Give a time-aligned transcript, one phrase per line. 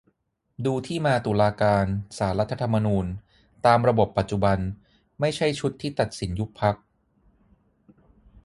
[0.65, 1.85] ดูที่มาตุลาการ
[2.17, 3.05] ศาลรัฐธรรมนูญ
[3.65, 4.57] ตามระบบปัจจุบัน
[5.19, 6.75] ไม่ใช่ชุดที่ตัดสินยุบพรรค